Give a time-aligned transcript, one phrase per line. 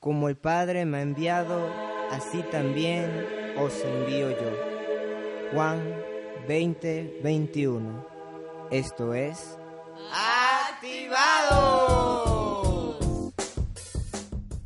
[0.00, 1.70] como el Padre me ha enviado,
[2.10, 3.26] así también
[3.58, 4.50] os envío yo.
[5.52, 5.94] Juan
[6.48, 8.06] 20, 21.
[8.70, 9.58] Esto es...
[10.72, 11.60] ¡Activados!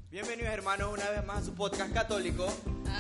[0.09, 2.47] Bienvenidos hermanos una vez más a su podcast católico.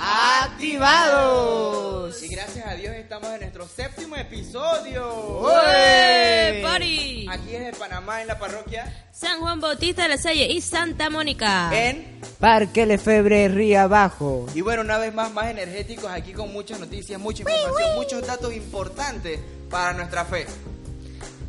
[0.00, 1.74] ¡Activados!
[2.22, 5.40] Y gracias a Dios estamos en nuestro séptimo episodio.
[5.42, 6.60] ¡Ué!
[6.62, 7.26] ¡Party!
[7.30, 11.70] Aquí desde Panamá en la parroquia San Juan Bautista de la Salle y Santa Mónica.
[11.72, 12.20] en...
[12.40, 14.46] Parque Lefebre Río Abajo.
[14.54, 18.52] Y bueno, una vez más, más energéticos aquí con muchas noticias, mucha información, muchos datos
[18.54, 19.40] importantes
[19.70, 20.46] para nuestra fe.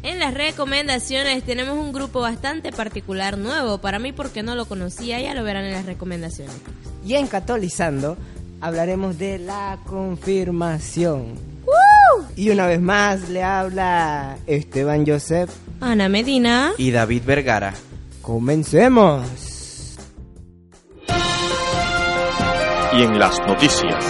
[0.03, 3.79] En las recomendaciones tenemos un grupo bastante particular nuevo.
[3.79, 6.55] Para mí porque no lo conocía, ya lo verán en las recomendaciones.
[7.03, 8.15] Y en Catolizando
[8.61, 11.35] hablaremos de la confirmación.
[12.35, 15.49] Y una vez más le habla Esteban Joseph.
[15.81, 16.73] Ana Medina.
[16.77, 17.73] Y David Vergara.
[18.21, 19.25] Comencemos.
[22.97, 24.05] y en las noticias.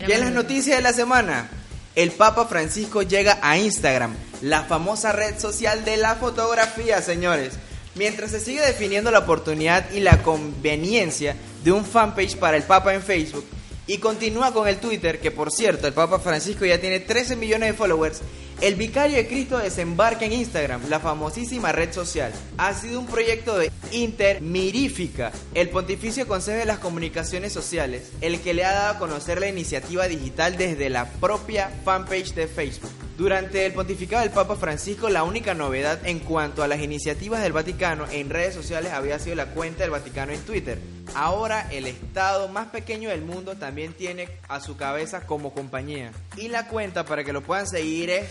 [0.00, 1.48] Y en las noticias de la semana,
[1.94, 7.52] el Papa Francisco llega a Instagram, la famosa red social de la fotografía, señores.
[7.94, 12.94] Mientras se sigue definiendo la oportunidad y la conveniencia de un fanpage para el Papa
[12.94, 13.44] en Facebook,
[13.86, 17.70] y continúa con el Twitter, que por cierto, el Papa Francisco ya tiene 13 millones
[17.70, 18.20] de followers,
[18.60, 22.30] el Vicario de Cristo desembarca en Instagram, la famosísima red social.
[22.58, 28.54] Ha sido un proyecto de Intermirífica, el Pontificio Consejo de las Comunicaciones Sociales, el que
[28.54, 32.90] le ha dado a conocer la iniciativa digital desde la propia fanpage de Facebook.
[33.20, 37.52] Durante el pontificado del Papa Francisco, la única novedad en cuanto a las iniciativas del
[37.52, 40.78] Vaticano en redes sociales había sido la cuenta del Vaticano en Twitter.
[41.14, 46.12] Ahora el estado más pequeño del mundo también tiene a su cabeza como compañía.
[46.38, 48.26] Y la cuenta para que lo puedan seguir es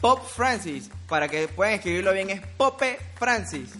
[0.00, 0.90] Pop Francis.
[1.08, 3.70] Para que puedan escribirlo bien es Pope Francis.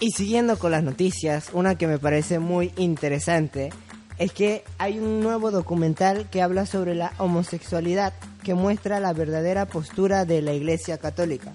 [0.00, 3.70] Y siguiendo con las noticias, una que me parece muy interesante
[4.20, 8.12] es que hay un nuevo documental que habla sobre la homosexualidad
[8.44, 11.54] que muestra la verdadera postura de la Iglesia Católica.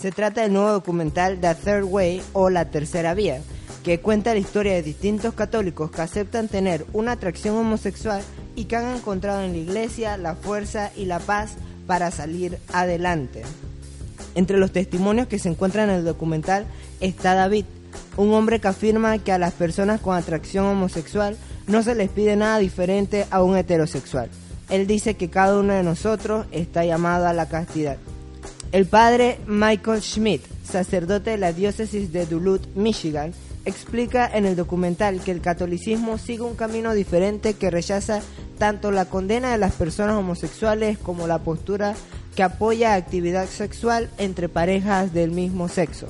[0.00, 3.42] Se trata del nuevo documental The Third Way o La Tercera Vía,
[3.84, 8.22] que cuenta la historia de distintos católicos que aceptan tener una atracción homosexual
[8.54, 11.56] y que han encontrado en la Iglesia la fuerza y la paz
[11.86, 13.42] para salir adelante.
[14.34, 16.64] Entre los testimonios que se encuentran en el documental
[17.00, 17.66] está David,
[18.16, 22.36] un hombre que afirma que a las personas con atracción homosexual no se les pide
[22.36, 24.30] nada diferente a un heterosexual.
[24.68, 27.96] Él dice que cada uno de nosotros está llamado a la castidad.
[28.72, 33.32] El padre Michael Schmidt, sacerdote de la diócesis de Duluth, Michigan,
[33.64, 38.20] explica en el documental que el catolicismo sigue un camino diferente que rechaza
[38.58, 41.94] tanto la condena de las personas homosexuales como la postura
[42.34, 46.06] que apoya actividad sexual entre parejas del mismo sexo.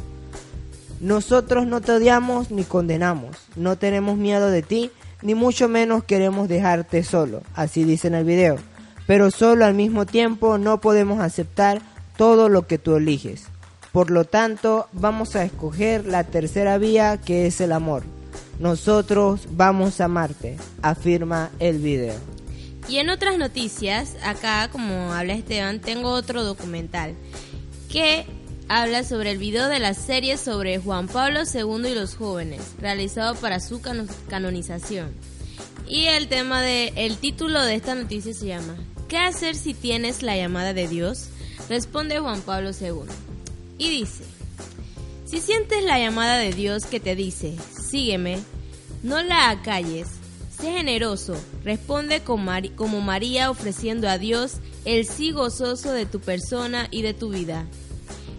[1.01, 4.91] Nosotros no te odiamos ni condenamos, no tenemos miedo de ti,
[5.23, 8.57] ni mucho menos queremos dejarte solo, así dice en el video,
[9.07, 11.81] pero solo al mismo tiempo no podemos aceptar
[12.17, 13.45] todo lo que tú eliges.
[13.93, 18.03] Por lo tanto, vamos a escoger la tercera vía que es el amor.
[18.59, 22.15] Nosotros vamos a amarte, afirma el video.
[22.89, 27.15] Y en otras noticias, acá, como habla Esteban, tengo otro documental
[27.91, 28.27] que
[28.69, 33.35] habla sobre el video de la serie sobre Juan Pablo II y los jóvenes, realizado
[33.37, 35.13] para su cano- canonización.
[35.89, 38.77] Y el tema de el título de esta noticia se llama
[39.09, 41.29] ¿Qué hacer si tienes la llamada de Dios?
[41.69, 43.09] Responde Juan Pablo II.
[43.79, 44.25] Y dice:
[45.27, 47.55] Si sientes la llamada de Dios que te dice,
[47.89, 48.39] sígueme,
[49.05, 50.09] no la acalles,
[50.61, 54.55] sé generoso, responde como María ofreciendo a Dios
[54.85, 57.65] el sí gozoso de tu persona y de tu vida.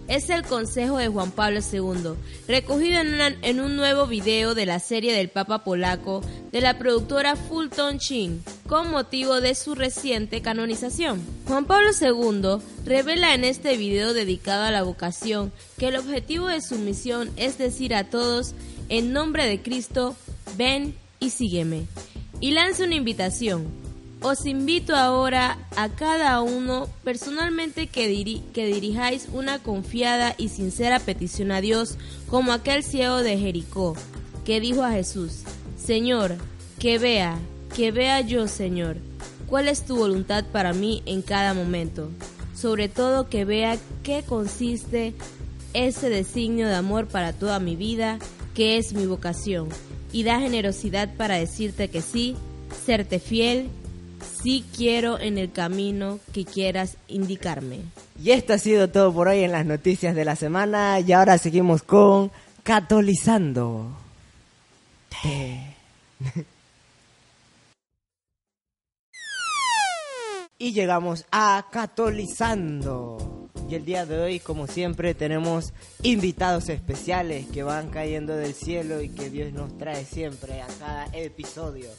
[0.07, 2.13] Es el consejo de Juan Pablo II,
[2.47, 6.22] recogido en, un nuevo video de la serie del Papa polaco
[6.53, 11.22] de la productora Fulton Sheen, con motivo de su reciente canonización.
[11.45, 16.62] Juan Pablo II revela en este video dedicado a la vocación que el objetivo de
[16.62, 18.53] su misión es decir a todos,
[18.88, 20.15] en nombre de Cristo,
[20.57, 21.86] ven y sígueme.
[22.39, 23.68] Y lanza una invitación,
[24.21, 30.99] os invito ahora a cada uno personalmente que, diri- que dirijáis una confiada y sincera
[30.99, 31.97] petición a Dios
[32.29, 33.95] como aquel ciego de Jericó,
[34.43, 35.41] que dijo a Jesús,
[35.77, 36.35] Señor,
[36.79, 37.37] que vea,
[37.75, 38.97] que vea yo, Señor,
[39.47, 42.09] cuál es tu voluntad para mí en cada momento,
[42.55, 45.13] sobre todo que vea qué consiste
[45.73, 48.17] ese designio de amor para toda mi vida,
[48.55, 49.69] que es mi vocación,
[50.11, 52.35] y da generosidad para decirte que sí,
[52.85, 53.69] serte fiel,
[54.21, 57.79] sí quiero en el camino que quieras indicarme.
[58.21, 61.37] Y esto ha sido todo por hoy en las noticias de la semana y ahora
[61.37, 62.31] seguimos con
[62.63, 63.91] Catolizando.
[70.59, 73.49] Y llegamos a Catolizando.
[73.69, 75.71] Y el día de hoy, como siempre, tenemos
[76.01, 81.05] invitados especiales que van cayendo del cielo y que Dios nos trae siempre a cada
[81.13, 81.89] episodio.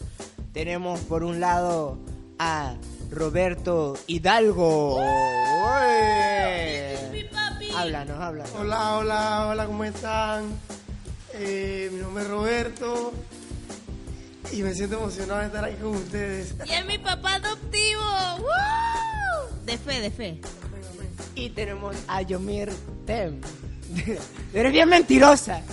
[0.58, 1.96] Tenemos por un lado
[2.36, 2.74] a
[3.12, 4.96] Roberto Hidalgo.
[4.96, 7.28] ¡Ué!
[7.76, 8.52] Háblanos, háblanos.
[8.58, 10.46] Hola, hola, hola, ¿cómo están?
[11.34, 13.12] Eh, mi nombre es Roberto
[14.50, 16.56] y me siento emocionado de estar aquí con ustedes.
[16.66, 18.02] Y es mi papá adoptivo.
[18.40, 19.64] ¡Woo!
[19.64, 20.40] De fe, de fe.
[21.36, 22.72] Y tenemos a Yomir
[23.06, 23.40] Tem.
[24.52, 25.62] Eres bien mentirosa.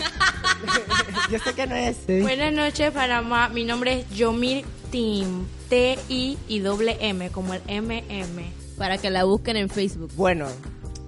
[1.31, 2.05] Yo sé que no es.
[2.05, 3.49] Buenas noches, Panamá.
[3.49, 5.45] Mi nombre es Yomir Tim.
[5.69, 8.45] T-I y doble M, como el M-M.
[8.77, 10.11] Para que la busquen en Facebook.
[10.15, 10.47] Bueno,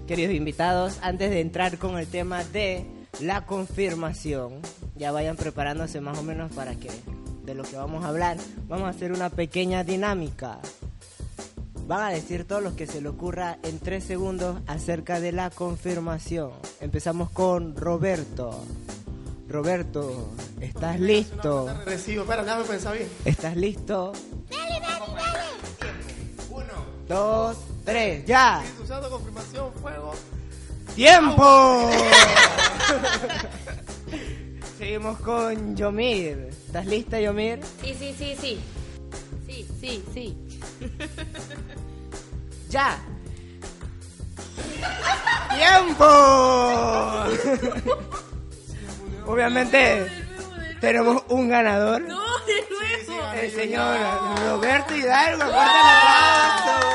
[0.07, 2.85] queridos invitados, antes de entrar con el tema de
[3.19, 4.61] la confirmación,
[4.95, 6.89] ya vayan preparándose más o menos para que
[7.45, 8.37] de lo que vamos a hablar,
[8.67, 10.59] vamos a hacer una pequeña dinámica.
[11.87, 15.49] Van a decir todo lo que se le ocurra en tres segundos acerca de la
[15.49, 16.51] confirmación.
[16.81, 18.61] Empezamos con Roberto.
[19.49, 20.29] Roberto,
[20.59, 21.69] ¿estás listo?
[21.85, 23.09] Recibo, espera, déjame pensar bien.
[23.23, 24.11] ¿Estás listo?
[24.49, 25.39] Dale, dale, dale.
[26.49, 26.73] Uno,
[27.07, 28.61] dos, tres, ya.
[28.85, 30.13] Santo, confirmación, fuego.
[30.95, 31.89] ¡Tiempo!
[34.77, 36.49] Seguimos con Yomir.
[36.67, 37.61] ¿Estás lista, Yomir?
[37.81, 38.59] Sí, sí, sí, sí.
[39.47, 40.37] Sí, sí, sí.
[42.69, 42.97] ¡Ya!
[45.55, 46.05] ¡Tiempo!
[49.27, 50.07] Obviamente
[50.79, 52.01] tenemos un ganador.
[52.01, 53.31] No, de nuevo.
[53.33, 53.97] El señor
[54.47, 55.43] Roberto Hidalgo.
[55.43, 56.87] ¡Fuerte el aplauso!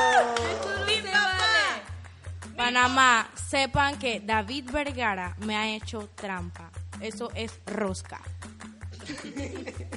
[2.55, 6.69] Panamá, sepan que David Vergara me ha hecho trampa.
[7.01, 8.21] Eso es rosca.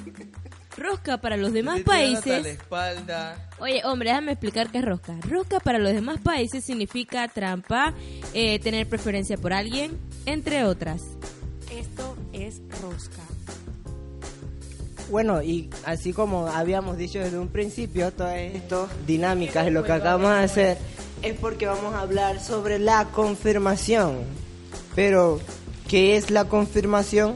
[0.77, 2.45] Rosca para los demás la países.
[2.45, 3.49] espalda.
[3.59, 5.15] Oye, hombre, déjame explicar qué es rosca.
[5.27, 7.95] Rosca para los demás países significa trampa,
[8.33, 9.97] eh, tener preferencia por alguien,
[10.27, 11.16] entre otras.
[12.81, 13.21] Rosca.
[15.09, 19.93] Bueno, y así como habíamos dicho desde un principio, todas estas dinámicas y lo que
[19.93, 20.77] acabamos de hacer
[21.21, 24.17] es porque vamos a hablar sobre la confirmación.
[24.95, 25.39] Pero,
[25.87, 27.35] ¿qué es la confirmación?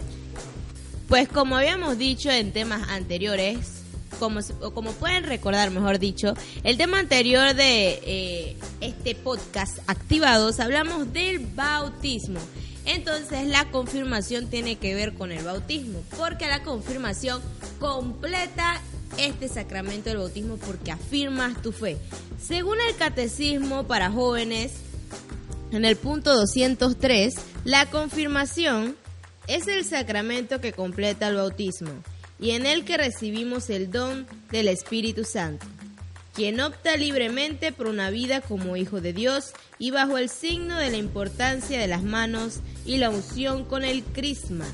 [1.07, 3.81] Pues como habíamos dicho en temas anteriores,
[4.19, 4.41] como,
[4.73, 6.33] como pueden recordar, mejor dicho,
[6.63, 12.39] el tema anterior de eh, este podcast Activados, hablamos del bautismo.
[12.85, 17.41] Entonces la confirmación tiene que ver con el bautismo, porque la confirmación
[17.79, 18.81] completa
[19.17, 21.97] este sacramento del bautismo porque afirmas tu fe.
[22.41, 24.73] Según el catecismo para jóvenes,
[25.71, 28.95] en el punto 203, la confirmación
[29.47, 31.91] es el sacramento que completa el bautismo
[32.39, 35.65] y en el que recibimos el don del Espíritu Santo,
[36.33, 40.89] quien opta libremente por una vida como hijo de Dios y bajo el signo de
[40.89, 44.65] la importancia de las manos y la unción con el crisma.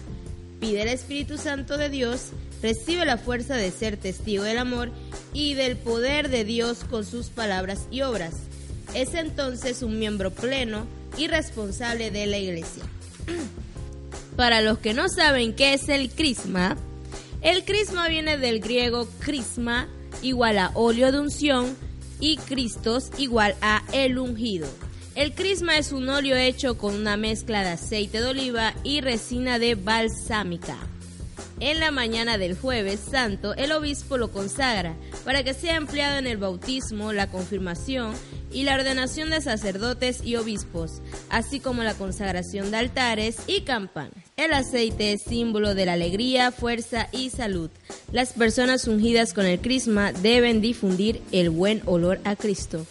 [0.59, 2.29] Pide el Espíritu Santo de Dios,
[2.61, 4.91] recibe la fuerza de ser testigo del amor
[5.33, 8.33] y del poder de Dios con sus palabras y obras.
[8.93, 10.87] Es entonces un miembro pleno
[11.17, 12.83] y responsable de la iglesia.
[14.35, 16.77] Para los que no saben qué es el crisma,
[17.41, 19.87] el crisma viene del griego crisma
[20.21, 21.75] igual a óleo de unción
[22.19, 24.67] y Cristos igual a el ungido.
[25.17, 29.57] El crisma es un óleo hecho con una mezcla de aceite de oliva y resina
[29.57, 30.77] de balsámica.
[31.59, 34.95] En la mañana del jueves santo, el obispo lo consagra
[35.25, 38.13] para que sea empleado en el bautismo, la confirmación
[38.51, 44.23] y la ordenación de sacerdotes y obispos, así como la consagración de altares y campanas.
[44.35, 47.71] El aceite es símbolo de la alegría, fuerza y salud.
[48.11, 52.85] Las personas ungidas con el crisma deben difundir el buen olor a Cristo.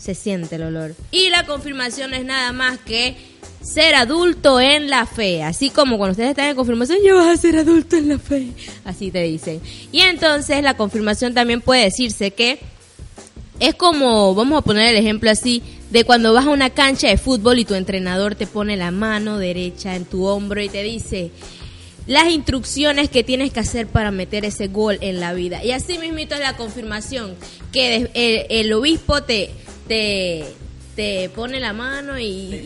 [0.00, 0.94] Se siente el olor.
[1.10, 3.16] Y la confirmación es nada más que
[3.62, 5.42] ser adulto en la fe.
[5.42, 8.48] Así como cuando ustedes están en confirmación, ya vas a ser adulto en la fe.
[8.84, 9.60] Así te dicen.
[9.92, 12.58] Y entonces la confirmación también puede decirse que
[13.58, 17.18] es como, vamos a poner el ejemplo así, de cuando vas a una cancha de
[17.18, 21.30] fútbol y tu entrenador te pone la mano derecha en tu hombro y te dice
[22.06, 25.62] las instrucciones que tienes que hacer para meter ese gol en la vida.
[25.62, 27.36] Y así mismito es la confirmación,
[27.72, 29.50] que el, el obispo te,
[29.90, 30.44] te,
[30.94, 32.64] te pone la mano y...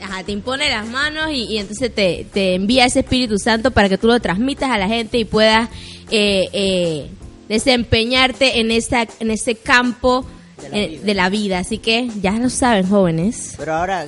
[0.00, 3.88] Ajá, te impone las manos y, y entonces te, te envía ese Espíritu Santo para
[3.88, 5.70] que tú lo transmitas a la gente y puedas
[6.10, 7.10] eh, eh,
[7.48, 10.24] desempeñarte en, esa, en ese campo
[10.60, 11.04] De la eh, vida.
[11.04, 11.58] de la vida.
[11.58, 13.54] Así que ya lo saben, jóvenes.
[13.58, 14.06] Pero ahora,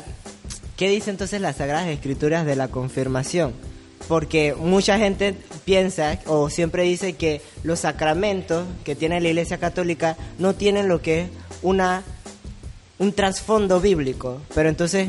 [0.77, 3.53] ¿qué dice entonces las Sagradas Escrituras de la confirmación?
[4.07, 5.35] porque mucha gente
[5.67, 11.03] piensa o siempre dice que los sacramentos que tiene la Iglesia Católica no tienen lo
[11.03, 11.31] que es
[11.63, 12.05] una
[12.99, 14.41] un trasfondo bíblico.
[14.55, 15.09] Pero entonces,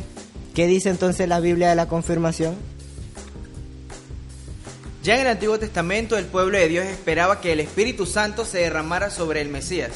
[0.53, 2.55] ¿qué dice entonces la Biblia de la confirmación?
[5.03, 8.59] Ya en el Antiguo Testamento el pueblo de Dios esperaba que el Espíritu Santo se
[8.59, 9.91] derramara sobre el Mesías.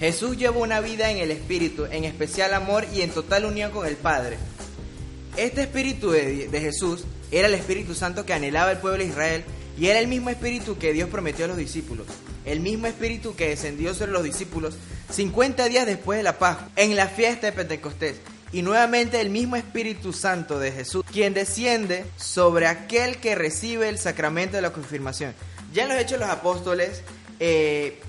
[0.00, 3.86] Jesús llevó una vida en el Espíritu, en especial amor y en total unión con
[3.86, 4.36] el Padre.
[5.36, 9.44] Este Espíritu de, Jesús era el Espíritu Santo que anhelaba el pueblo de Israel
[9.78, 12.06] y era el mismo Espíritu que Dios prometió a los discípulos.
[12.44, 14.74] El mismo Espíritu que descendió sobre los discípulos
[15.10, 18.16] 50 días después de la Pascua, en la fiesta de Pentecostés.
[18.52, 23.98] Y nuevamente el mismo Espíritu Santo de Jesús, quien desciende sobre aquel que recibe el
[23.98, 25.34] sacramento de la confirmación.
[25.72, 27.02] Ya en los Hechos de los Apóstoles,
[27.40, 28.00] eh,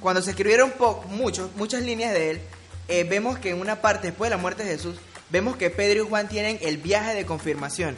[0.00, 0.72] cuando se escribieron
[1.10, 2.40] muchos, muchas líneas de él,
[2.88, 4.96] eh, vemos que en una parte después de la muerte de Jesús,
[5.30, 7.96] vemos que Pedro y Juan tienen el viaje de confirmación.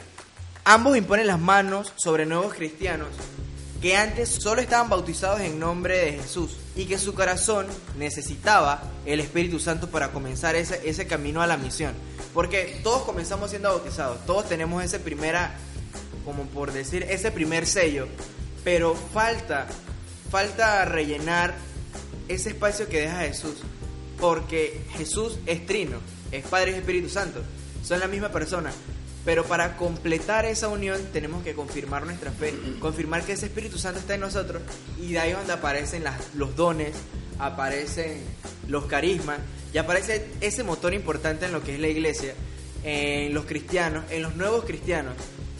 [0.65, 3.09] Ambos imponen las manos sobre nuevos cristianos
[3.81, 7.67] que antes solo estaban bautizados en nombre de Jesús y que su corazón
[7.97, 11.93] necesitaba el Espíritu Santo para comenzar ese, ese camino a la misión.
[12.33, 15.55] Porque todos comenzamos siendo bautizados, todos tenemos ese primera,
[16.25, 18.07] como por decir, ese primer sello,
[18.63, 19.67] pero falta,
[20.31, 21.55] falta rellenar
[22.27, 23.55] ese espacio que deja Jesús,
[24.19, 25.99] porque Jesús es trino,
[26.31, 27.41] es Padre y Espíritu Santo,
[27.83, 28.71] son la misma persona.
[29.27, 33.99] Pero para completar esa unión tenemos que confirmar nuestra fe, confirmar que ese Espíritu Santo
[33.99, 34.61] está en nosotros
[34.97, 36.05] y de ahí es donde aparecen
[36.35, 36.95] los dones,
[37.37, 38.21] aparecen
[38.69, 39.39] los carismas
[39.73, 42.35] y aparece ese motor importante en lo que es la iglesia,
[42.85, 45.15] en los cristianos, en los nuevos cristianos.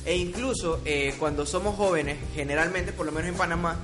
[0.05, 3.75] E incluso eh, cuando somos jóvenes, generalmente por lo menos en Panamá,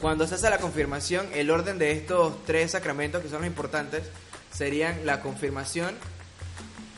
[0.00, 4.04] cuando se hace la confirmación, el orden de estos tres sacramentos que son los importantes
[4.52, 5.96] serían la confirmación,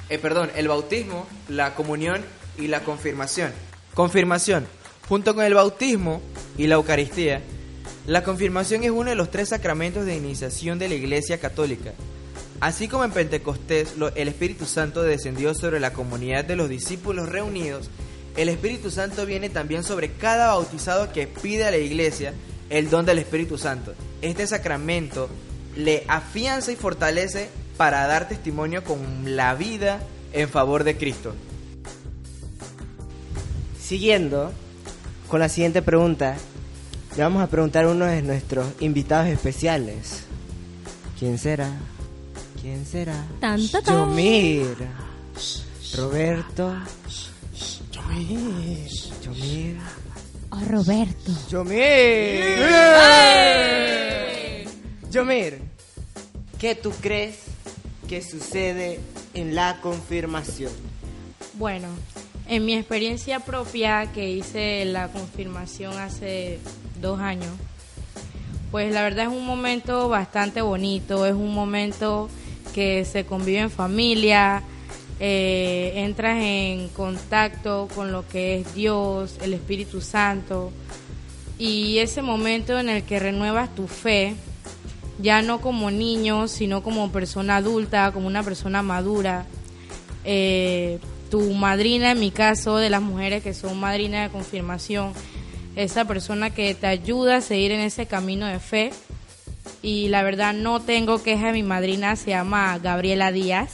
[0.08, 2.23] eh, perdón, el bautismo, la comunión
[2.58, 3.52] y la confirmación.
[3.94, 4.66] Confirmación.
[5.08, 6.20] Junto con el bautismo
[6.56, 7.42] y la Eucaristía,
[8.06, 11.92] la confirmación es uno de los tres sacramentos de iniciación de la Iglesia Católica.
[12.61, 17.90] Así como en Pentecostés el Espíritu Santo descendió sobre la comunidad de los discípulos reunidos,
[18.37, 22.34] el Espíritu Santo viene también sobre cada bautizado que pide a la Iglesia
[22.70, 23.94] el don del Espíritu Santo.
[24.23, 25.28] Este sacramento
[25.76, 30.00] le afianza y fortalece para dar testimonio con la vida
[30.32, 31.34] en favor de Cristo.
[33.80, 34.52] Siguiendo
[35.28, 36.36] con la siguiente pregunta,
[37.16, 40.24] le vamos a preguntar a uno de nuestros invitados especiales.
[41.18, 41.70] ¿Quién será?
[42.60, 43.24] ¿Quién será?
[43.40, 43.94] Tan, ta, tan.
[43.96, 44.76] Yomir.
[45.96, 46.74] Roberto.
[49.22, 49.76] Yomir.
[50.50, 51.32] Oh, Roberto.
[51.50, 52.58] Yomir.
[55.10, 55.62] Yomir,
[56.58, 57.43] ¿qué tú crees
[58.08, 59.00] que sucede
[59.34, 60.73] en la confirmación?
[61.54, 61.88] Bueno,
[62.49, 66.58] en mi experiencia propia que hice la confirmación hace
[67.00, 67.50] dos años,
[68.70, 72.28] pues la verdad es un momento bastante bonito, es un momento
[72.75, 74.62] que se convive en familia,
[75.20, 80.73] eh, entras en contacto con lo que es Dios, el Espíritu Santo,
[81.56, 84.34] y ese momento en el que renuevas tu fe,
[85.18, 89.47] ya no como niño, sino como persona adulta, como una persona madura.
[90.25, 90.99] Eh,
[91.30, 95.12] tu madrina, en mi caso, de las mujeres que son madrina de confirmación,
[95.76, 98.90] esa persona que te ayuda a seguir en ese camino de fe.
[99.83, 103.73] Y la verdad no tengo queja, mi madrina se llama Gabriela Díaz.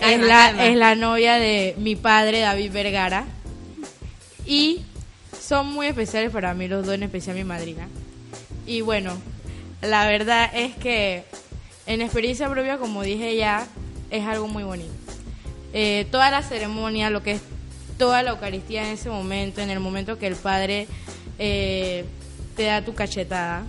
[0.00, 3.24] Es la, es la novia de mi padre, David Vergara.
[4.46, 4.82] Y
[5.40, 7.88] son muy especiales para mí los dos, en especial mi madrina.
[8.66, 9.12] Y bueno,
[9.86, 11.24] la verdad es que
[11.86, 13.66] en experiencia propia, como dije ya,
[14.10, 14.92] es algo muy bonito.
[15.72, 17.42] Eh, toda la ceremonia, lo que es
[17.98, 20.86] toda la Eucaristía en ese momento, en el momento que el Padre
[21.38, 22.04] eh,
[22.56, 23.64] te da tu cachetada,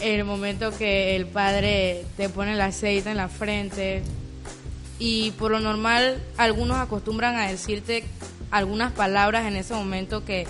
[0.00, 4.02] el momento que el Padre te pone el aceite en la frente,
[4.98, 8.04] y por lo normal algunos acostumbran a decirte
[8.50, 10.46] algunas palabras en ese momento que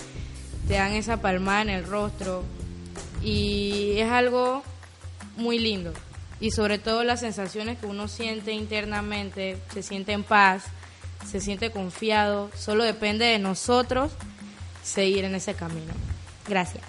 [0.66, 2.44] te dan esa palmada en el rostro
[3.22, 4.62] y es algo
[5.36, 5.92] muy lindo
[6.40, 10.64] y sobre todo las sensaciones que uno siente internamente, se siente en paz,
[11.30, 14.12] se siente confiado, solo depende de nosotros
[14.82, 15.92] seguir en ese camino.
[16.48, 16.82] Gracias.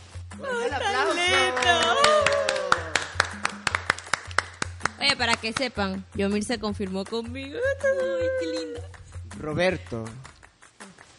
[4.99, 7.59] Oye, para que sepan, Yomir se confirmó conmigo.
[7.83, 8.81] Ay, qué linda.
[9.37, 10.05] Roberto.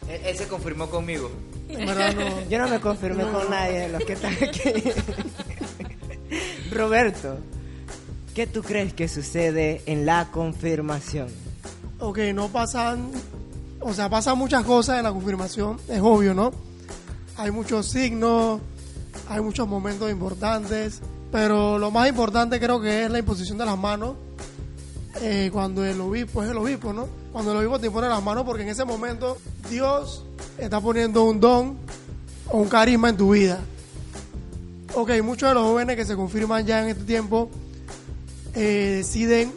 [0.09, 1.31] Él, él se confirmó conmigo.
[1.69, 2.49] No.
[2.49, 4.71] Yo no me confirmé con nadie de los que están aquí.
[6.71, 7.37] Roberto,
[8.35, 11.29] ¿qué tú crees que sucede en la confirmación?
[11.99, 13.11] Ok, no pasan
[13.85, 16.51] o sea, pasan muchas cosas en la confirmación, es obvio, ¿no?
[17.37, 18.61] Hay muchos signos,
[19.27, 23.77] hay muchos momentos importantes, pero lo más importante creo que es la imposición de las
[23.77, 24.15] manos
[25.25, 27.07] eh, cuando el obispo es el obispo, ¿no?
[27.31, 29.37] Cuando el obispo te impone las manos porque en ese momento
[29.69, 30.25] Dios
[30.57, 31.77] está poniendo un don
[32.49, 33.61] o un carisma en tu vida.
[34.93, 37.49] Ok, muchos de los jóvenes que se confirman ya en este tiempo
[38.53, 39.53] eh, deciden,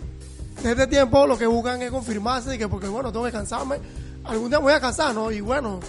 [0.55, 3.81] desde este tiempo lo que buscan es confirmarse y que porque bueno, tengo que cansarme,
[4.23, 5.33] algún día voy a casar, ¿no?
[5.33, 5.81] Y bueno,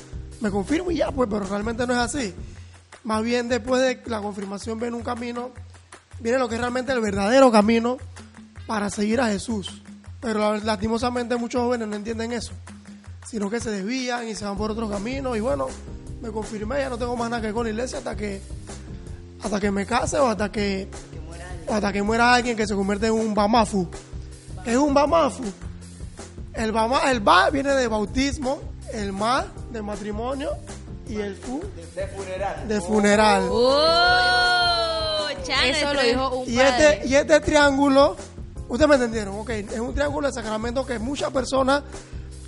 [0.42, 2.34] me confirmo y ya, pues, pero realmente no es así.
[3.04, 5.52] Más bien después de la confirmación viene un camino,
[6.20, 8.00] viene lo que es realmente el verdadero camino
[8.68, 9.82] para seguir a Jesús.
[10.20, 12.52] Pero lastimosamente muchos jóvenes no entienden eso,
[13.28, 15.68] sino que se desvían y se van por otro camino y bueno,
[16.22, 18.42] me confirmé, ya no tengo más nada que ver con la iglesia hasta que
[19.44, 20.88] hasta que me case o hasta que,
[21.68, 23.88] o hasta que muera alguien que se convierte en un bamafu.
[24.64, 25.44] ¿Qué es un bamafu?
[26.54, 28.60] El bama, el ba viene de bautismo,
[28.92, 30.50] el ma de matrimonio
[31.08, 31.62] y el fu
[31.96, 32.68] De funeral.
[32.68, 33.48] de funeral.
[33.52, 35.28] ¡Oh!
[35.64, 36.94] Eso lo dijo un Y padre.
[36.96, 38.18] este, y este triángulo,
[38.70, 41.84] ustedes me entendieron, ok, es un triángulo de sacramento que muchas personas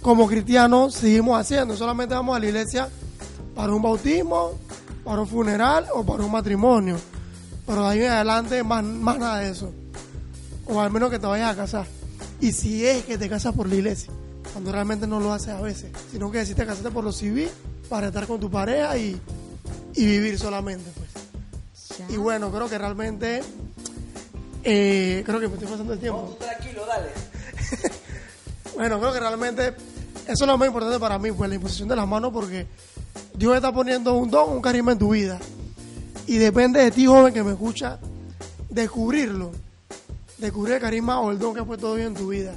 [0.02, 1.76] como cristianos seguimos haciendo.
[1.76, 2.90] Solamente vamos a la iglesia
[3.56, 4.54] para un bautismo,
[5.04, 6.98] para un funeral o para un matrimonio.
[7.66, 9.72] Pero de ahí en adelante más, más nada de eso.
[10.66, 11.86] O al menos que te vayas a casar.
[12.40, 14.12] Y si es que te casas por la iglesia,
[14.54, 17.50] cuando realmente no lo haces a veces, sino que si te casaste por lo civil
[17.90, 19.20] para estar con tu pareja y,
[19.96, 21.10] y vivir solamente, pues.
[22.10, 23.42] Y bueno, creo que realmente.
[24.63, 26.38] Eh, creo que me estoy pasando el tiempo.
[26.39, 27.10] Tranquilo, dale.
[28.75, 29.74] Bueno, creo que realmente
[30.25, 32.66] eso es lo más importante para mí, pues la imposición de las manos, porque
[33.34, 35.38] Dios está poniendo un don, un carisma en tu vida.
[36.28, 38.00] Y depende de ti, joven, que me escucha,
[38.70, 39.51] descubrirlo.
[40.38, 42.54] Descubrir el carisma o el don que ha puesto Dios en tu vida.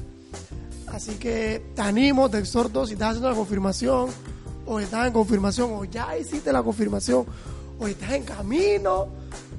[0.87, 4.11] Así que te animo, te exhorto, si estás haciendo la confirmación,
[4.66, 7.25] o estás en confirmación, o ya hiciste la confirmación,
[7.82, 9.08] o estás en camino,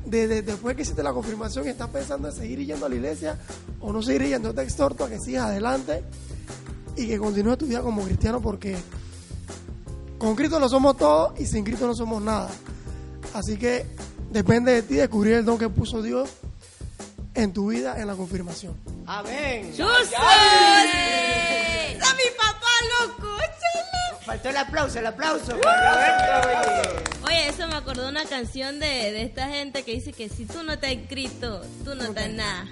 [0.06, 2.96] de, de- después que hiciste la confirmación y estás pensando en seguir yendo a la
[2.96, 3.38] iglesia,
[3.80, 6.04] o no seguir yendo, yo te exhorto a que sigas adelante
[6.96, 8.78] y que continúes tu vida como cristiano, porque
[10.18, 12.50] con Cristo lo somos todos y sin Cristo no somos nada.
[13.34, 13.86] Así que
[14.32, 16.30] depende de ti descubrir el don que puso Dios
[17.34, 18.74] en tu vida en la confirmación.
[19.08, 19.72] Amén.
[19.76, 20.16] ¡Chuzo!
[24.26, 26.50] Faltó el aplauso, el aplauso para Roberto.
[26.50, 27.36] oye.
[27.36, 30.64] Oye, eso me acordó una canción de, de esta gente que dice que si tú
[30.64, 32.68] no te has inscrito, tú no estás nada.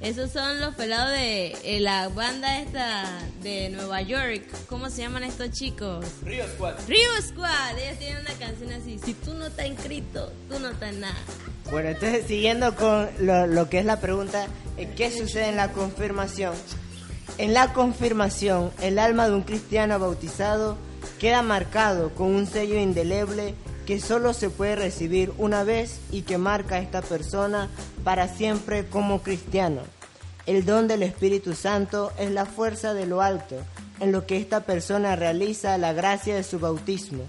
[0.00, 3.04] Esos son los pelados de eh, la banda esta
[3.40, 4.42] de Nueva York.
[4.68, 6.04] ¿Cómo se llaman estos chicos?
[6.24, 6.74] Río Squad.
[6.88, 7.78] Rio Squad.
[7.78, 8.98] Ellos tienen una canción así.
[9.04, 11.14] Si tú no estás inscrito, tú no estás nada.
[11.70, 14.48] Bueno, entonces siguiendo con lo, lo que es la pregunta,
[14.96, 16.54] ¿qué sucede en la confirmación?
[17.38, 20.76] En la confirmación, el alma de un cristiano bautizado
[21.18, 23.54] queda marcado con un sello indeleble
[23.86, 27.68] que solo se puede recibir una vez y que marca a esta persona
[28.04, 29.80] para siempre como cristiano.
[30.46, 33.56] El don del Espíritu Santo es la fuerza de lo alto
[34.00, 37.24] en lo que esta persona realiza la gracia de su bautismo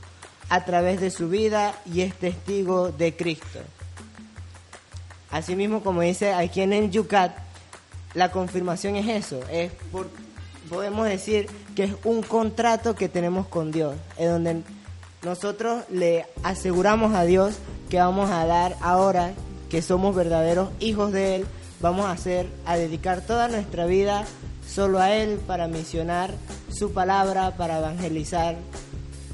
[0.49, 3.59] a través de su vida y es testigo de Cristo.
[5.31, 7.35] Asimismo, como dice aquí en el Yucat,
[8.13, 10.09] la confirmación es eso, es por,
[10.69, 14.63] podemos decir que es un contrato que tenemos con Dios, en donde
[15.23, 17.55] nosotros le aseguramos a Dios
[17.89, 19.33] que vamos a dar ahora
[19.69, 21.45] que somos verdaderos hijos de Él,
[21.81, 24.25] vamos a hacer, a dedicar toda nuestra vida
[24.67, 26.33] solo a Él para misionar
[26.71, 28.55] su palabra, para evangelizar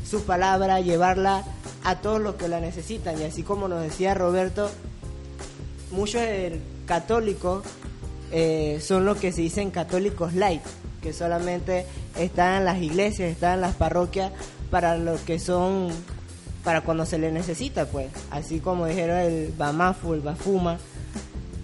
[0.09, 1.43] su palabra, llevarla
[1.83, 3.19] a todos los que la necesitan.
[3.19, 4.69] Y así como nos decía Roberto,
[5.91, 6.21] muchos
[6.85, 7.63] católicos
[8.31, 10.61] eh, son los que se dicen católicos light,
[11.01, 11.85] que solamente
[12.17, 14.31] están en las iglesias, están en las parroquias
[14.69, 15.89] para los que son,
[16.63, 18.07] para cuando se les necesita, pues.
[18.31, 20.77] Así como dijeron el Bamafu, el Bafuma,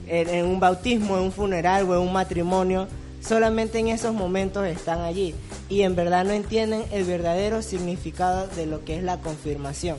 [0.08, 2.88] en, en un bautismo, en un funeral o en un matrimonio,
[3.22, 5.34] solamente en esos momentos están allí
[5.70, 9.98] y en verdad no entienden el verdadero significado de lo que es la confirmación.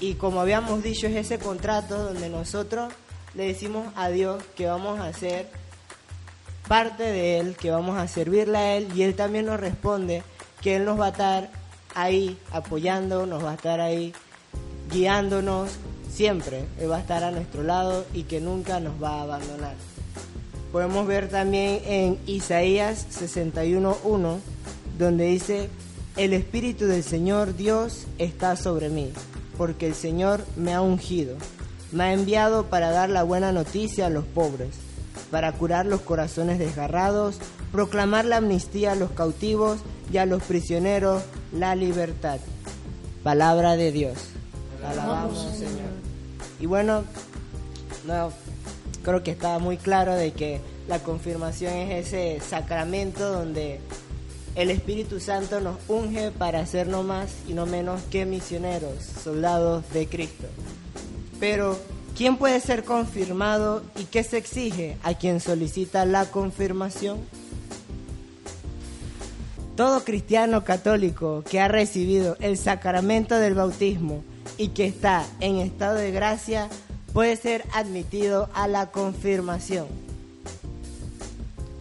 [0.00, 2.92] Y como habíamos dicho, es ese contrato donde nosotros
[3.34, 5.48] le decimos a Dios que vamos a ser
[6.70, 10.22] parte de Él, que vamos a servirle a Él y Él también nos responde
[10.62, 11.50] que Él nos va a estar
[11.96, 14.12] ahí apoyando, nos va a estar ahí
[14.92, 15.68] guiándonos
[16.12, 16.66] siempre.
[16.78, 19.74] Él va a estar a nuestro lado y que nunca nos va a abandonar.
[20.70, 24.38] Podemos ver también en Isaías 61.1,
[24.96, 25.68] donde dice,
[26.16, 29.10] el Espíritu del Señor Dios está sobre mí,
[29.58, 31.36] porque el Señor me ha ungido,
[31.90, 34.68] me ha enviado para dar la buena noticia a los pobres,
[35.30, 37.38] para curar los corazones desgarrados,
[37.72, 39.78] proclamar la amnistía a los cautivos
[40.12, 42.40] y a los prisioneros la libertad.
[43.22, 44.18] Palabra de Dios.
[44.84, 45.90] Alabamos, Señor.
[46.58, 47.04] Y bueno,
[48.06, 48.32] no,
[49.02, 53.80] creo que está muy claro de que la confirmación es ese sacramento donde
[54.56, 59.84] el Espíritu Santo nos unge para ser no más y no menos que misioneros, soldados
[59.92, 60.46] de Cristo.
[61.38, 61.78] Pero,
[62.16, 67.18] ¿quién puede ser confirmado y qué se exige a quien solicita la confirmación?
[69.76, 74.22] Todo cristiano católico que ha recibido el sacramento del bautismo
[74.58, 76.68] y que está en estado de gracia
[77.12, 79.86] puede ser admitido a la confirmación.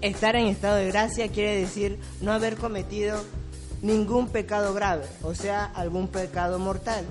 [0.01, 3.21] Estar en estado de gracia quiere decir no haber cometido
[3.81, 7.05] ningún pecado grave, o sea, algún pecado mortal.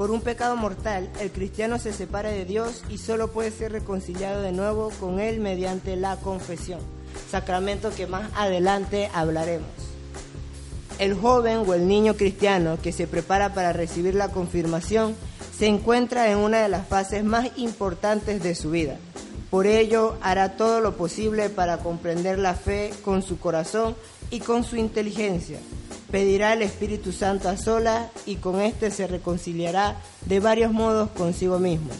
[0.00, 4.40] Por un pecado mortal, el cristiano se separa de Dios y solo puede ser reconciliado
[4.40, 6.80] de nuevo con Él mediante la confesión,
[7.30, 9.68] sacramento que más adelante hablaremos.
[10.98, 15.14] El joven o el niño cristiano que se prepara para recibir la confirmación
[15.54, 18.96] se encuentra en una de las fases más importantes de su vida.
[19.50, 23.94] Por ello, hará todo lo posible para comprender la fe con su corazón
[24.30, 25.58] y con su inteligencia.
[26.10, 29.96] Pedirá al Espíritu Santo a solas y con éste se reconciliará
[30.26, 31.90] de varios modos consigo mismo,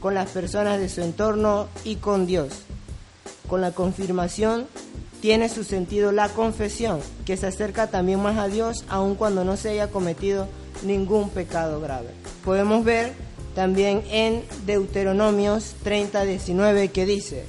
[0.00, 2.48] con las personas de su entorno y con Dios.
[3.48, 4.66] Con la confirmación
[5.20, 9.56] tiene su sentido la confesión, que se acerca también más a Dios aun cuando no
[9.56, 10.48] se haya cometido
[10.82, 12.08] ningún pecado grave.
[12.44, 13.12] Podemos ver
[13.54, 17.44] también en Deuteronomios 30, 19 que dice,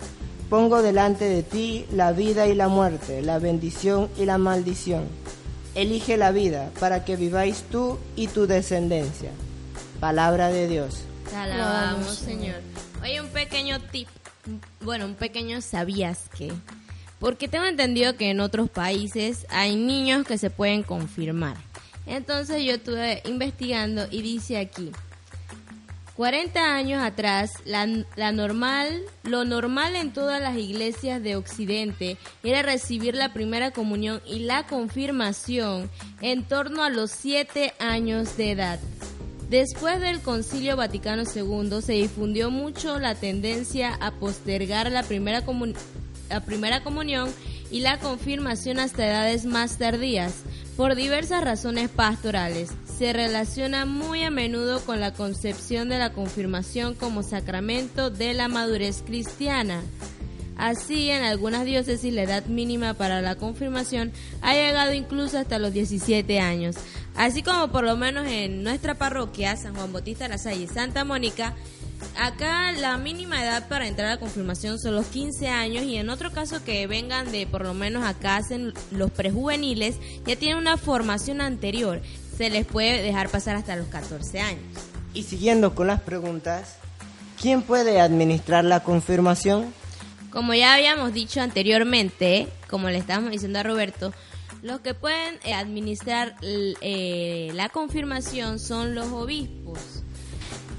[0.50, 5.06] pongo delante de ti la vida y la muerte, la bendición y la maldición.
[5.74, 9.32] Elige la vida para que viváis tú y tu descendencia.
[10.00, 11.04] Palabra de Dios.
[11.30, 12.58] Te alabamos, Señor.
[13.02, 14.08] Oye, un pequeño tip,
[14.82, 16.52] bueno, un pequeño sabías que,
[17.20, 21.56] porque tengo entendido que en otros países hay niños que se pueden confirmar.
[22.06, 24.92] Entonces yo estuve investigando y dice aquí,
[26.16, 27.86] 40 años atrás, la,
[28.32, 34.40] normal, lo normal en todas las iglesias de Occidente era recibir la primera comunión y
[34.40, 35.90] la confirmación
[36.22, 38.80] en torno a los 7 años de edad.
[39.50, 45.44] Después del Concilio Vaticano II se difundió mucho la tendencia a postergar la primera,
[46.30, 47.30] la primera comunión
[47.72, 50.34] y la confirmación hasta edades más tardías,
[50.78, 56.94] por diversas razones pastorales se relaciona muy a menudo con la concepción de la confirmación
[56.94, 59.82] como sacramento de la madurez cristiana.
[60.56, 65.74] Así, en algunas diócesis la edad mínima para la confirmación ha llegado incluso hasta los
[65.74, 66.76] 17 años.
[67.16, 71.04] Así como por lo menos en nuestra parroquia, San Juan Bautista La Salle y Santa
[71.04, 71.56] Mónica,
[72.18, 76.10] acá la mínima edad para entrar a la confirmación son los 15 años y en
[76.10, 80.78] otro caso que vengan de por lo menos acá hacen los prejuveniles, ya tienen una
[80.78, 82.02] formación anterior
[82.42, 84.64] se les puede dejar pasar hasta los 14 años.
[85.14, 86.78] Y siguiendo con las preguntas,
[87.40, 89.72] ¿quién puede administrar la confirmación?
[90.32, 94.14] Como ya habíamos dicho anteriormente, como le estábamos diciendo a Roberto,
[94.64, 99.61] los que pueden eh, administrar eh, la confirmación son los obispos.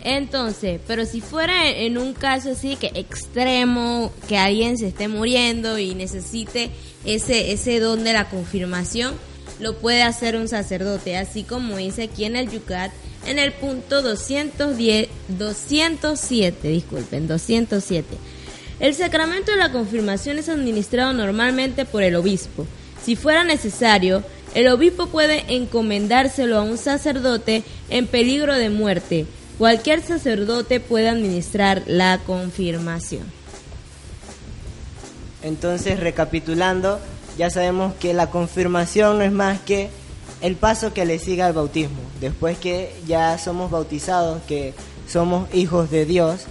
[0.05, 5.79] Entonces, pero si fuera en un caso así que extremo, que alguien se esté muriendo
[5.79, 6.71] y necesite
[7.05, 9.15] ese, ese don de la confirmación,
[9.61, 12.91] lo puede hacer un sacerdote, así como dice aquí en el Yucat,
[13.27, 18.17] en el punto 210, 207, disculpen, 207.
[18.81, 22.67] El sacramento de la confirmación es administrado normalmente por el obispo.
[23.05, 29.27] Si fuera necesario, el obispo puede encomendárselo a un sacerdote en peligro de muerte.
[29.59, 33.23] Cualquier sacerdote puede administrar la confirmación.
[35.43, 37.01] Entonces, recapitulando,
[37.37, 39.91] ya sabemos que la confirmación no es más que
[40.41, 42.01] el paso que le sigue al bautismo.
[42.21, 44.75] Después que ya somos bautizados, que
[45.09, 46.47] somos hijos de Dios,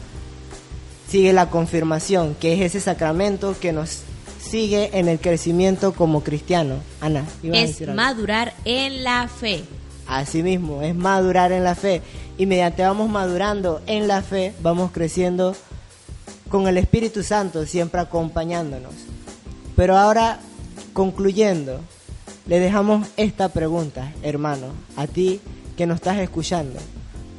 [1.10, 4.00] sigue la confirmación, que es ese sacramento que nos
[4.42, 6.76] sigue en el crecimiento como cristiano.
[7.00, 9.64] Ana, es madurar en la fe.
[10.08, 12.02] Así mismo, es madurar en la fe.
[12.42, 15.56] Y mediante vamos madurando en la fe, vamos creciendo
[16.50, 18.96] con el Espíritu Santo siempre acompañándonos.
[19.76, 20.40] Pero ahora
[20.94, 21.82] Concluyendo,
[22.48, 25.40] le dejamos esta pregunta, hermano, a ti
[25.78, 26.80] que nos estás escuchando,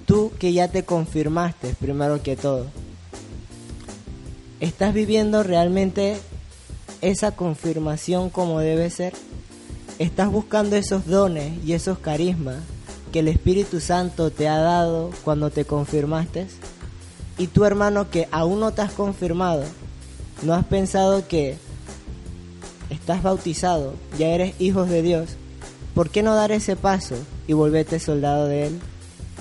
[0.07, 2.67] tú que ya te confirmaste primero que todo,
[4.61, 6.17] ¿estás viviendo realmente
[7.01, 9.15] esa confirmación como debe ser?
[9.99, 12.59] ¿Estás buscando esos dones y esos carismas
[13.13, 16.47] que el Espíritu Santo te ha dado cuando te confirmaste?
[17.39, 19.65] Y tú hermano que aún no te has confirmado,
[20.43, 21.57] ¿no has pensado que
[22.91, 25.31] estás bautizado, ya eres hijos de Dios,
[25.95, 28.81] ¿por qué no dar ese paso y volverte soldado de Él,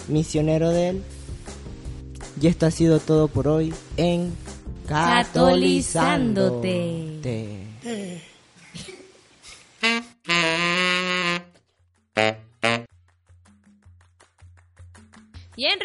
[0.07, 1.03] misionero de Él?
[2.41, 4.33] Y esto ha sido todo por hoy en
[4.87, 7.19] Catolizándote.
[7.81, 8.30] Catolizándote.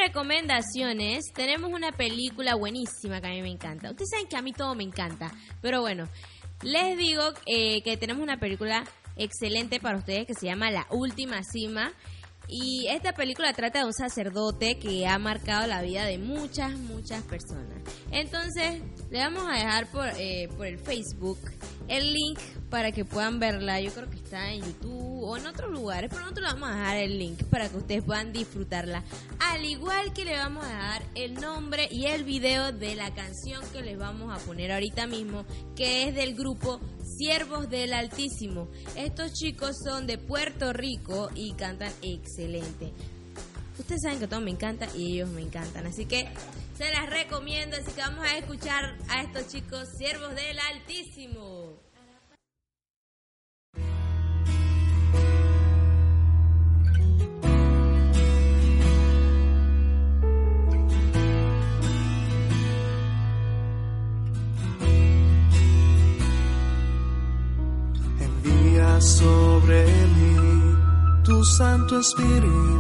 [0.07, 3.91] Recomendaciones tenemos una película buenísima que a mí me encanta.
[3.91, 6.09] Ustedes saben que a mí todo me encanta, pero bueno,
[6.63, 8.85] les digo eh, que tenemos una película
[9.17, 11.93] excelente para ustedes que se llama La Última Cima.
[12.49, 17.25] Y esta película trata de un sacerdote que ha marcado la vida de muchas, muchas
[17.25, 17.83] personas.
[18.13, 21.41] Entonces, le vamos a dejar por, eh, por el Facebook
[21.89, 22.39] el link
[22.71, 23.81] para que puedan verla.
[23.81, 26.79] Yo creo que está en YouTube o en otros lugares, pero nosotros le vamos a
[26.79, 29.03] dejar el link para que ustedes puedan disfrutarla.
[29.39, 33.63] Al igual que le vamos a dar el nombre y el video de la canción
[33.73, 35.45] que les vamos a poner ahorita mismo,
[35.75, 38.69] que es del grupo Siervos del Altísimo.
[38.97, 42.93] Estos chicos son de Puerto Rico y cantan excelente.
[43.79, 46.27] Ustedes saben que todo me encanta y ellos me encantan, así que
[46.77, 51.66] se las recomiendo, así que vamos a escuchar a estos chicos Siervos del Altísimo.
[72.07, 72.76] Santo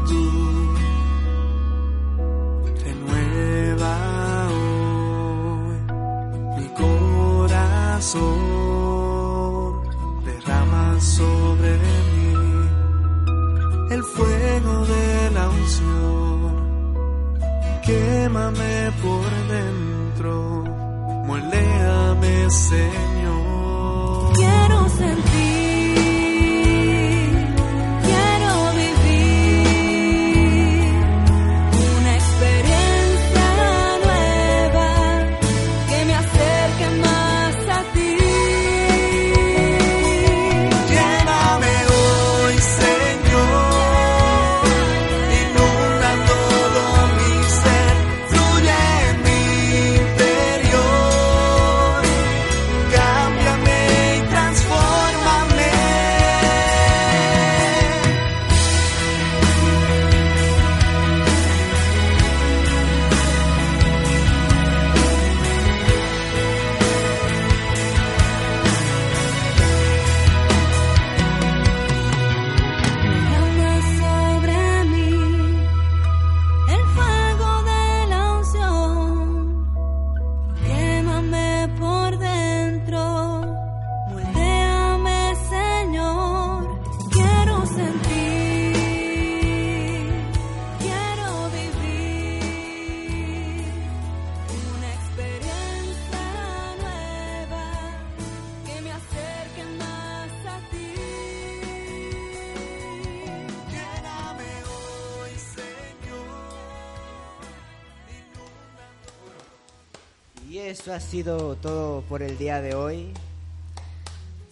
[110.79, 113.12] eso ha sido todo por el día de hoy.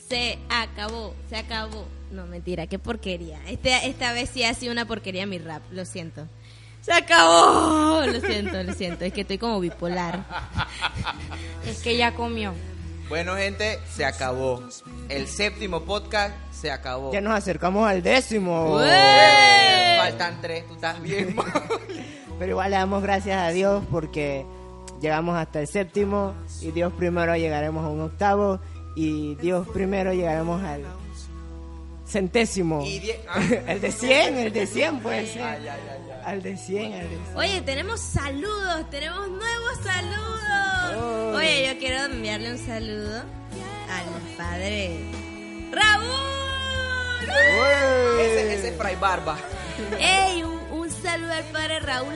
[0.08, 1.84] Se acabó, se acabó.
[2.12, 3.40] No, mentira, qué porquería.
[3.46, 6.26] Este, esta vez sí ha sido una porquería mi rap, lo siento.
[6.80, 8.02] Se acabó.
[8.06, 9.04] Lo siento, lo siento.
[9.04, 10.24] Es que estoy como bipolar.
[11.66, 12.52] Es que ya comió.
[13.08, 14.62] Bueno, gente, se acabó.
[15.08, 17.12] El séptimo podcast se acabó.
[17.12, 18.76] Ya nos acercamos al décimo.
[18.76, 19.96] ¡Ué!
[19.98, 21.36] Faltan tres, tú estás bien.
[22.38, 24.44] Pero igual le damos gracias a Dios porque
[25.04, 28.58] llegamos hasta el séptimo y Dios primero llegaremos a un octavo
[28.96, 30.82] y Dios primero llegaremos al
[32.06, 32.82] centésimo.
[33.28, 33.40] Ah.
[33.68, 35.42] el de 100, el de 100 puede ser.
[35.42, 36.22] Ay, ay, ay, ay.
[36.24, 37.36] Al de 100, al de 100.
[37.36, 41.34] Oye, tenemos saludos, tenemos nuevos saludos.
[41.36, 45.00] Oye, yo quiero enviarle un saludo al padre
[45.70, 46.06] Raúl.
[48.20, 49.36] Ese, ese es Fray Barba.
[49.98, 50.42] ¡Ey!
[50.44, 52.14] Un, un saludo al padre Raúl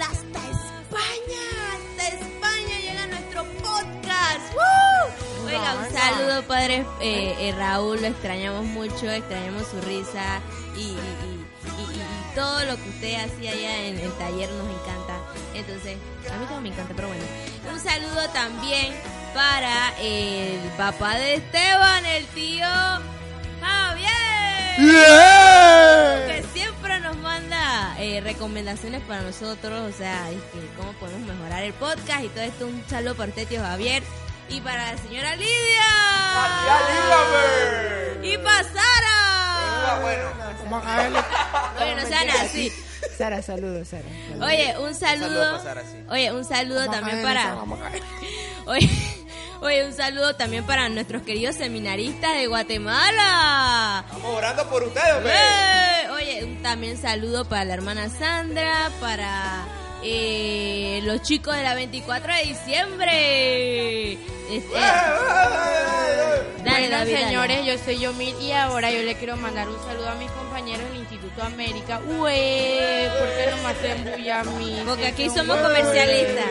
[5.48, 8.00] Oiga, un saludo, padre eh, eh, Raúl.
[8.00, 10.40] Lo extrañamos mucho, extrañamos su risa
[10.76, 14.50] y, y- y- y- y- y todo lo que usted hacía allá en el taller
[14.50, 15.14] nos encanta.
[15.54, 15.96] Entonces,
[16.32, 17.24] a mí todo me encanta, pero bueno.
[17.72, 18.94] Un saludo también
[19.34, 22.66] para el papá de Esteban, el tío
[23.61, 24.14] Javier
[26.26, 31.64] que siempre nos manda eh, recomendaciones para nosotros, o sea, es que cómo podemos mejorar
[31.64, 32.66] el podcast y todo esto.
[32.66, 34.02] Un saludo para usted, tío Javier,
[34.48, 35.88] y para la señora Lidia.
[36.66, 38.32] ¡Ya lígame!
[38.32, 39.98] Y para Sara.
[40.00, 40.28] Bueno.
[40.64, 41.18] Vamos a caerle.
[41.80, 42.72] Oye, no sean así.
[43.16, 44.04] Sara, saludos, Sara.
[44.40, 45.28] Oye, un saludo.
[45.28, 46.04] saludo para Sara, sí.
[46.11, 47.42] Oye, un saludo Vamos también para.
[47.42, 47.62] Sara.
[48.66, 48.90] Oye,
[49.62, 54.04] oye, un saludo también para nuestros queridos seminaristas de Guatemala.
[54.06, 56.11] Estamos orando por ustedes.
[56.12, 59.58] Oye, un también saludo para la hermana Sandra, para
[60.02, 64.12] eh, los chicos de la 24 de diciembre.
[64.50, 64.80] Este,
[66.64, 67.18] dale, bueno, David, dale.
[67.24, 70.88] señores, yo soy Yomil y ahora yo le quiero mandar un saludo a mis compañeros
[70.88, 72.00] del Instituto América.
[72.06, 74.82] Ué, ¿por qué no me hacen bulla a mí?
[74.87, 76.46] Porque aquí somos comercialistas.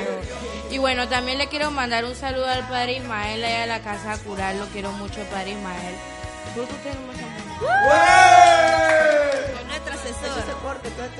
[0.69, 4.13] Y bueno, también le quiero mandar un saludo al padre Ismael allá a la casa
[4.13, 4.55] a curar.
[4.55, 5.95] Lo quiero mucho, padre Ismael.
[6.55, 7.17] ¿Por qué usted no me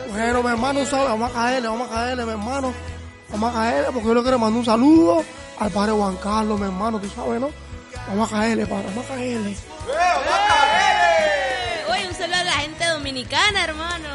[0.10, 1.10] Bueno, mi hermano, un saludo.
[1.10, 2.74] vamos a caerle, vamos a caerle, mi hermano.
[3.30, 5.24] Vamos a caerle porque yo le quiero mandar un saludo
[5.60, 7.50] al padre Juan Carlos, mi hermano, tú sabes, ¿no?
[8.08, 9.58] Vamos a caerle, padre, vamos a caerle.
[11.92, 14.08] Oye, un saludo a la gente dominicana, hermano.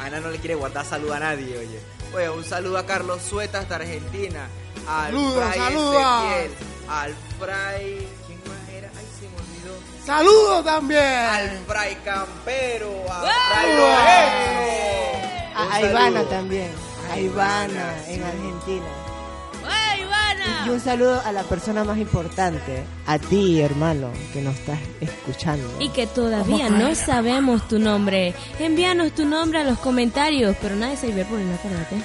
[0.00, 1.80] Ana no le quiere guardar salud a nadie, oye.
[2.14, 4.48] Oye, un saludo a Carlos Sueta hasta Argentina.
[4.88, 5.60] Al Fray.
[5.60, 6.50] Ezequiel.
[6.88, 8.08] Al Fray.
[10.08, 11.02] Saludos también.
[11.02, 12.90] Al Fray Campero.
[13.10, 13.20] A.
[13.50, 15.70] Fray Lorenzo.
[15.70, 16.70] A, Ivana también.
[17.12, 18.86] A Ivana en Argentina.
[20.64, 25.68] Y un saludo a la persona más importante, a ti, hermano, que nos estás escuchando.
[25.78, 28.32] Y que todavía no sabemos tu nombre.
[28.58, 31.96] Envíanos tu nombre a los comentarios, pero nada de cyberbullying, acuérdate.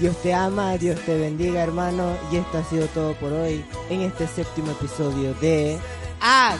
[0.00, 2.16] Dios te ama, Dios te bendiga, hermano.
[2.32, 5.78] Y esto ha sido todo por hoy en este séptimo episodio de
[6.26, 6.56] ¡Ah!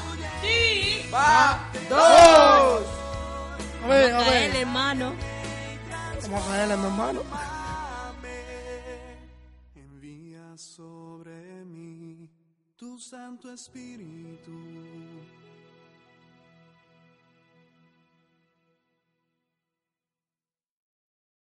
[1.89, 2.87] ¡Dos!
[3.83, 4.57] A ver, a ver.
[4.57, 5.15] hermano.
[6.23, 7.23] Vamos a caerle, mi hermano.
[9.75, 12.29] Envía sobre mí
[12.77, 14.53] tu Santo Espíritu